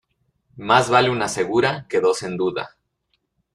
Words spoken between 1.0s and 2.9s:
una segura que dos en duda.